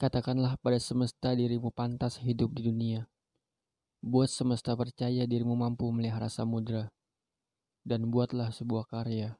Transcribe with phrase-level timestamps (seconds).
[0.00, 3.04] Katakanlah pada semesta dirimu pantas hidup di dunia.
[4.00, 6.88] Buat semesta percaya dirimu mampu melihara samudra.
[7.84, 9.36] Dan buatlah sebuah karya.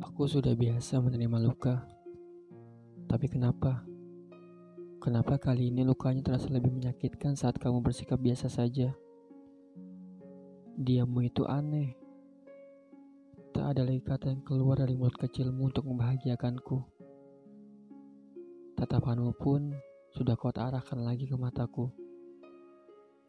[0.00, 1.84] Aku sudah biasa menerima luka.
[3.04, 3.84] Tapi kenapa?
[5.04, 8.96] Kenapa kali ini lukanya terasa lebih menyakitkan saat kamu bersikap biasa saja?
[10.74, 11.94] Diammu itu aneh.
[13.54, 16.82] Tak ada lagi kata yang keluar dari mulut kecilmu untuk membahagiakanku.
[18.74, 19.70] Tatapanmu pun
[20.18, 21.94] sudah kau arahkan lagi ke mataku.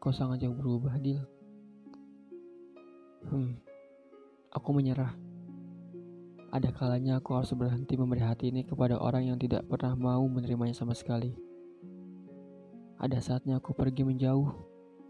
[0.01, 1.21] Kau sangat jauh berubah, Dil.
[3.29, 3.61] Hmm,
[4.49, 5.13] aku menyerah.
[6.49, 10.73] Ada kalanya aku harus berhenti memberi hati ini kepada orang yang tidak pernah mau menerimanya
[10.73, 11.37] sama sekali.
[12.97, 14.49] Ada saatnya aku pergi menjauh,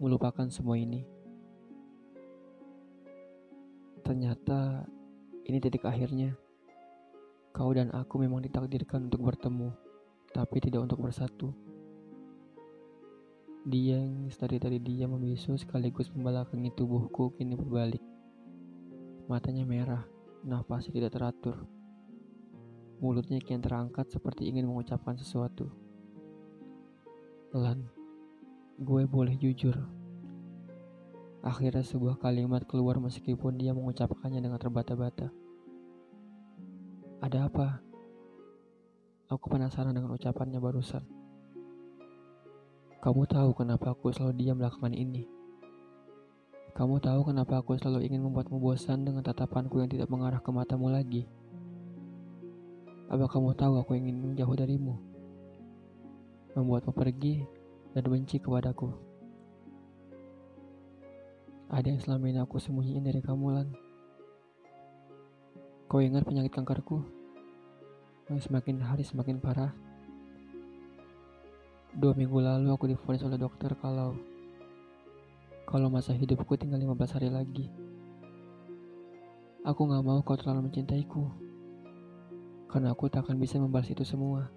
[0.03, 1.14] melupakan semua ini.
[4.05, 4.85] Ternyata
[5.49, 6.37] ini titik akhirnya.
[7.49, 9.73] Kau dan aku memang ditakdirkan untuk bertemu,
[10.29, 11.49] tapi tidak untuk bersatu.
[13.65, 18.03] Dia yang tadi tadi dia membisu sekaligus membelakangi tubuhku kini berbalik.
[19.25, 20.05] Matanya merah,
[20.45, 21.65] Nafasnya tidak teratur.
[23.01, 25.73] Mulutnya kian terangkat seperti ingin mengucapkan sesuatu.
[27.49, 27.89] Lan,
[28.77, 29.73] gue boleh jujur.
[31.45, 35.29] Akhirnya sebuah kalimat keluar meskipun dia mengucapkannya dengan terbata-bata.
[37.21, 37.85] Ada apa?
[39.29, 41.05] Aku penasaran dengan ucapannya barusan.
[42.97, 45.29] Kamu tahu kenapa aku selalu diam belakangan ini?
[46.73, 50.89] Kamu tahu kenapa aku selalu ingin membuatmu bosan dengan tatapanku yang tidak mengarah ke matamu
[50.89, 51.29] lagi?
[53.05, 54.97] Apa kamu tahu aku ingin menjauh darimu?
[56.57, 57.45] Membuatmu pergi
[57.93, 59.14] dan benci kepadaku.
[61.75, 63.67] Ada yang selama ini aku sembunyiin dari kamu, Lan.
[65.91, 67.03] Kau ingat penyakit kankerku?
[68.31, 69.75] Yang semakin hari semakin parah.
[71.91, 74.15] Dua minggu lalu aku difonis oleh dokter kalau
[75.67, 77.67] kalau masa hidupku tinggal 15 hari lagi.
[79.67, 81.27] Aku gak mau kau terlalu mencintaiku.
[82.71, 84.47] Karena aku tak akan bisa membalas itu semua.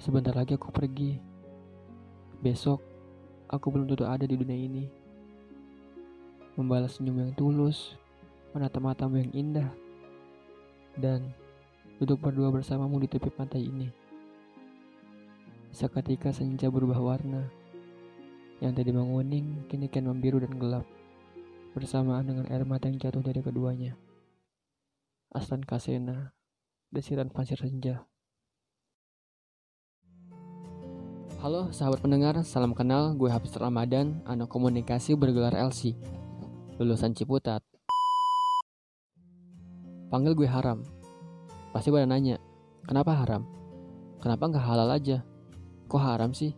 [0.00, 1.20] Sebentar lagi aku pergi.
[2.40, 2.80] Besok,
[3.52, 5.03] aku belum tentu ada di dunia ini.
[6.54, 7.98] Membalas senyum yang tulus,
[8.54, 9.70] menatap matamu yang indah,
[10.94, 11.34] dan
[11.98, 13.90] duduk berdua bersamamu di tepi pantai ini.
[15.74, 17.50] Seketika senja berubah warna
[18.62, 20.86] yang tadi menguning kini kian membiru dan gelap,
[21.74, 23.98] bersamaan dengan air mata yang jatuh dari keduanya.
[25.34, 26.30] Aslan Kasena,
[26.94, 28.06] desiran pasir senja.
[31.42, 35.98] Halo sahabat pendengar, salam kenal, gue Hafiz Ramadan, anak komunikasi bergelar LC,
[36.74, 37.62] lulusan Ciputat.
[40.10, 40.82] Panggil gue Haram.
[41.70, 42.38] Pasti pada nanya,
[42.86, 43.46] kenapa haram?
[44.22, 45.26] Kenapa nggak halal aja?
[45.90, 46.54] Kok haram sih?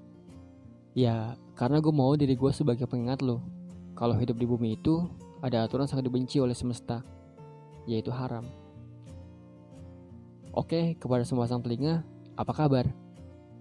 [0.92, 3.40] Ya, karena gue mau diri gue sebagai pengingat lo.
[3.96, 5.08] Kalau hidup di bumi itu
[5.40, 7.00] ada aturan sangat dibenci oleh semesta,
[7.88, 8.44] yaitu haram.
[10.52, 12.04] Oke, kepada semua sang telinga,
[12.36, 12.88] apa kabar?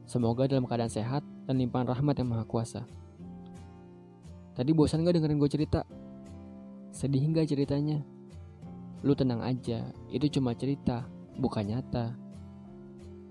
[0.08, 2.84] Semoga dalam keadaan sehat dan limpahan rahmat yang maha kuasa.
[4.56, 5.84] Tadi bosan gak dengerin gue cerita?
[6.95, 8.00] Sedih gak ceritanya?
[9.03, 11.03] Lu tenang aja, itu cuma cerita,
[11.35, 12.16] bukan nyata.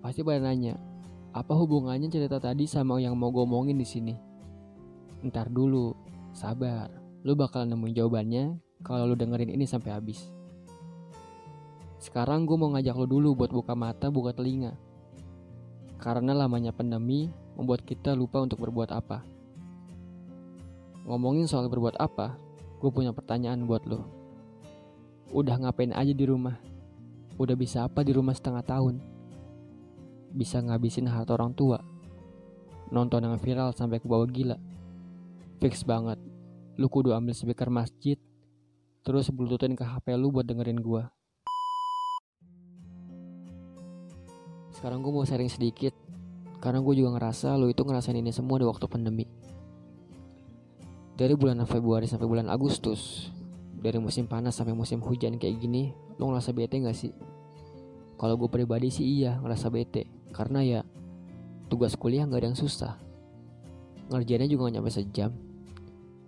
[0.04, 0.76] Pasti pada nanya,
[1.32, 4.12] apa hubungannya cerita tadi sama yang mau gue omongin di sini?
[5.24, 5.96] Ntar dulu,
[6.36, 6.92] sabar.
[7.24, 8.44] Lu bakal nemuin jawabannya
[8.84, 10.28] kalau lu dengerin ini sampai habis.
[11.96, 14.76] Sekarang gue mau ngajak lu dulu buat buka mata, buka telinga.
[15.96, 19.24] Karena lamanya pandemi membuat kita lupa untuk berbuat apa.
[21.08, 22.36] Ngomongin soal berbuat apa,
[22.78, 24.06] gue punya pertanyaan buat lo.
[25.34, 26.58] Udah ngapain aja di rumah?
[27.34, 29.02] Udah bisa apa di rumah setengah tahun?
[30.30, 31.82] Bisa ngabisin harta orang tua?
[32.94, 34.54] Nonton yang viral sampai ke bawah gila?
[35.58, 36.20] Fix banget.
[36.78, 38.18] Lu kudu ambil speaker masjid,
[39.02, 41.10] terus bluetoothin ke HP lu buat dengerin gua.
[44.74, 45.94] Sekarang gue mau sharing sedikit,
[46.58, 49.43] karena gue juga ngerasa lu itu ngerasain ini semua di waktu pandemi.
[51.14, 53.30] Dari bulan Februari sampai bulan Agustus,
[53.78, 57.14] dari musim panas sampai musim hujan kayak gini, lu ngerasa bete gak sih?
[58.18, 60.80] Kalau gue pribadi sih iya ngerasa bete, karena ya
[61.70, 62.98] tugas kuliah gak ada yang susah.
[64.10, 65.30] Ngerjainnya juga gak nyampe sejam,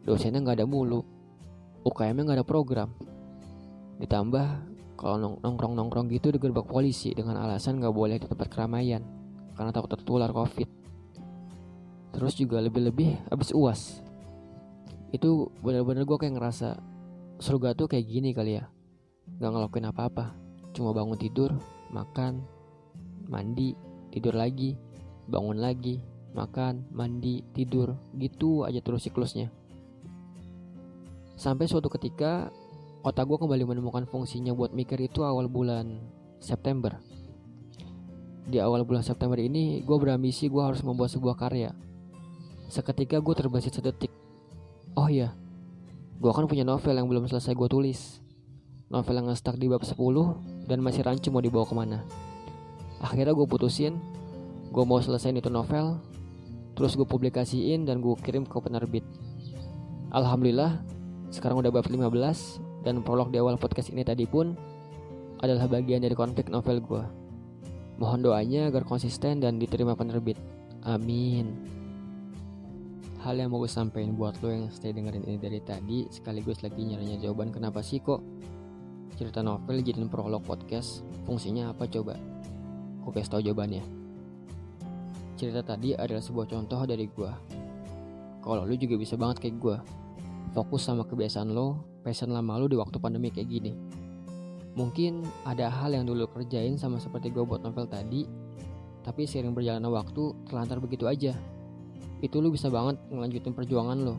[0.07, 1.03] dosennya nggak ada mulu.
[1.83, 2.95] UKM-nya nggak ada program.
[3.99, 4.47] Ditambah
[4.95, 9.03] kalau nongkrong nongkrong gitu di gerbang polisi dengan alasan nggak boleh di tempat keramaian.
[9.59, 10.71] Karena takut tertular covid.
[12.15, 14.06] Terus juga lebih-lebih habis uas
[15.15, 16.79] itu bener-bener gue kayak ngerasa
[17.39, 18.67] surga tuh kayak gini kali ya.
[19.39, 20.35] Nggak ngelakuin apa-apa.
[20.75, 21.55] Cuma bangun tidur
[21.95, 22.43] makan
[23.31, 23.73] mandi
[24.11, 24.75] tidur lagi
[25.31, 26.03] bangun lagi
[26.35, 27.95] makan mandi tidur.
[28.19, 29.53] Gitu aja terus siklusnya.
[31.37, 32.49] Sampai suatu ketika
[33.05, 36.01] otak gue kembali menemukan fungsinya buat mikir itu awal bulan
[36.43, 36.97] September.
[38.47, 41.71] Di awal bulan September ini gue berambisi gue harus membuat sebuah karya.
[42.67, 44.11] Seketika gue terbesit sedetik
[44.97, 45.33] oh iya
[46.17, 48.27] gue kan punya novel yang belum selesai gue tulis
[48.87, 49.99] novel yang stuck di bab 10
[50.71, 51.99] dan masih rancu mau dibawa ke mana.
[53.03, 53.99] Akhirnya gue putusin,
[54.71, 55.99] gue mau selesaiin itu novel,
[56.79, 59.03] terus gue publikasiin dan gue kirim ke penerbit.
[60.15, 60.81] Alhamdulillah,
[61.35, 64.55] sekarang udah bab 15 dan prolog di awal podcast ini tadi pun
[65.43, 67.03] adalah bagian dari konflik novel gue.
[67.99, 70.39] Mohon doanya agar konsisten dan diterima penerbit.
[70.87, 71.76] Amin.
[73.27, 76.79] Hal yang mau gue sampaikan buat lo yang stay dengerin ini dari tadi sekaligus lagi
[76.87, 78.23] nyarinya jawaban kenapa sih kok
[79.19, 82.15] cerita novel jadiin prolog podcast fungsinya apa coba?
[83.03, 83.83] Aku kasih tau jawabannya.
[85.35, 87.33] Cerita tadi adalah sebuah contoh dari gue
[88.47, 89.77] kalau lu juga bisa banget kayak gue
[90.55, 93.75] fokus sama kebiasaan lo passion lama lu di waktu pandemi kayak gini.
[94.79, 98.23] Mungkin ada hal yang dulu kerjain sama seperti gue buat novel tadi
[99.03, 101.35] tapi sering berjalannya waktu terlantar begitu aja
[102.25, 104.17] itu lu bisa banget ngelanjutin perjuangan lo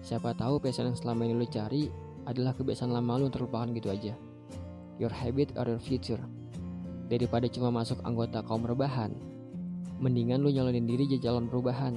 [0.00, 1.90] siapa tahu passion yang selama ini lu cari
[2.28, 4.12] adalah kebiasaan lama lu terlupakan gitu aja.
[5.00, 6.20] Your habit or your future.
[7.08, 9.16] Daripada cuma masuk anggota kaum rebahan,
[9.96, 11.96] mendingan lu nyalonin diri jadi calon perubahan.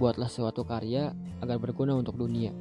[0.00, 1.12] Buatlah suatu karya
[1.44, 2.56] agar berguna untuk dunia.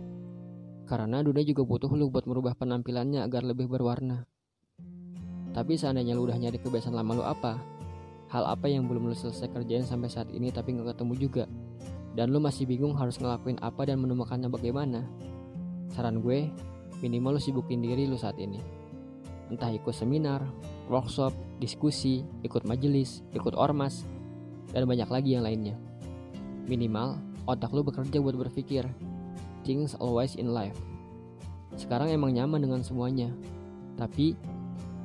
[0.83, 4.27] Karena dunia juga butuh lu buat merubah penampilannya agar lebih berwarna.
[5.55, 7.55] Tapi seandainya lu udah nyari kebiasaan lama lu apa?
[8.27, 11.45] Hal apa yang belum lu selesai kerjain sampai saat ini tapi nggak ketemu juga?
[12.19, 15.07] Dan lu masih bingung harus ngelakuin apa dan menemukannya bagaimana?
[15.95, 16.51] Saran gue,
[16.99, 18.59] minimal lu sibukin diri lu saat ini.
[19.47, 20.43] Entah ikut seminar,
[20.91, 21.31] workshop,
[21.63, 24.03] diskusi, ikut majelis, ikut ormas,
[24.75, 25.79] dan banyak lagi yang lainnya.
[26.67, 28.83] Minimal, otak lu bekerja buat berpikir.
[29.63, 30.75] Things always in life.
[31.79, 33.31] Sekarang emang nyaman dengan semuanya.
[33.95, 34.35] Tapi,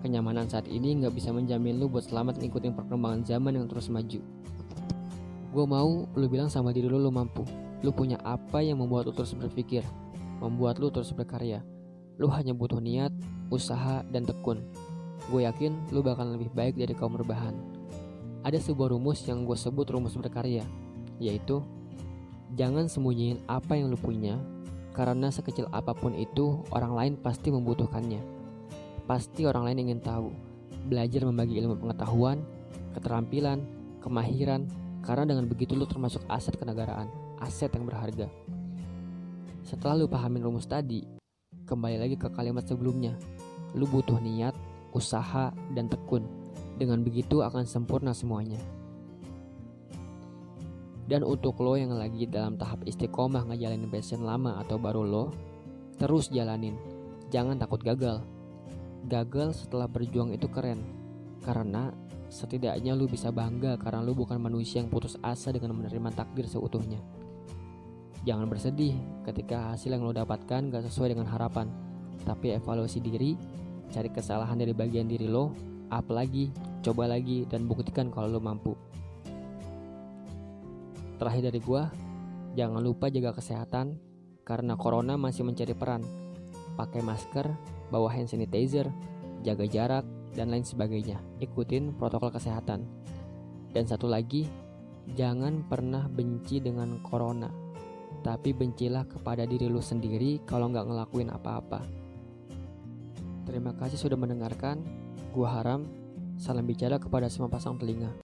[0.03, 4.34] kenyamanan saat ini nggak bisa menjamin lu buat selamat ngikutin perkembangan zaman yang terus maju.
[5.55, 7.47] Gue mau lu bilang sama diri lu lu mampu.
[7.87, 9.87] Lu punya apa yang membuat lu terus berpikir,
[10.43, 11.63] membuat lu terus berkarya.
[12.19, 13.15] Lu hanya butuh niat,
[13.55, 14.67] usaha, dan tekun.
[15.31, 17.55] Gue yakin lu bakal lebih baik dari kaum rebahan.
[18.43, 20.67] Ada sebuah rumus yang gue sebut rumus berkarya,
[21.23, 21.63] yaitu
[22.59, 24.35] jangan sembunyiin apa yang lu punya,
[24.91, 28.19] karena sekecil apa pun itu orang lain pasti membutuhkannya.
[29.07, 30.35] Pasti orang lain ingin tahu.
[30.91, 32.43] Belajar membagi ilmu pengetahuan,
[32.99, 33.63] keterampilan,
[34.03, 34.67] kemahiran,
[35.05, 37.13] karena dengan begitu lu termasuk aset kenegaraan,
[37.45, 38.27] aset yang berharga.
[39.63, 41.15] Setelah lu pahamin rumus tadi,
[41.65, 43.17] Kembali lagi ke kalimat sebelumnya.
[43.73, 44.53] Lu butuh niat,
[44.93, 46.29] usaha, dan tekun.
[46.77, 48.61] Dengan begitu akan sempurna semuanya.
[51.09, 55.25] Dan untuk lo yang lagi dalam tahap istiqomah ngejalanin passion lama atau baru lo,
[55.97, 56.77] terus jalanin.
[57.33, 58.21] Jangan takut gagal.
[59.09, 60.85] Gagal setelah berjuang itu keren.
[61.41, 61.97] Karena
[62.35, 66.99] setidaknya lu bisa bangga karena lu bukan manusia yang putus asa dengan menerima takdir seutuhnya.
[68.27, 71.71] Jangan bersedih ketika hasil yang lo dapatkan gak sesuai dengan harapan.
[72.27, 73.39] Tapi evaluasi diri,
[73.95, 75.55] cari kesalahan dari bagian diri lo,
[75.95, 76.51] up lagi,
[76.83, 78.75] coba lagi, dan buktikan kalau lo mampu.
[81.21, 81.87] Terakhir dari gua,
[82.59, 83.95] jangan lupa jaga kesehatan
[84.43, 86.03] karena corona masih mencari peran.
[86.75, 87.47] Pakai masker,
[87.93, 88.89] bawa hand sanitizer,
[89.45, 91.23] jaga jarak, dan lain sebagainya.
[91.41, 92.85] Ikutin protokol kesehatan.
[93.71, 94.47] Dan satu lagi,
[95.15, 97.65] jangan pernah benci dengan corona
[98.25, 101.85] tapi bencilah kepada diri lu sendiri kalau nggak ngelakuin apa-apa.
[103.45, 104.81] Terima kasih sudah mendengarkan.
[105.37, 105.85] Gua Haram,
[106.41, 108.24] salam bicara kepada semua pasang telinga.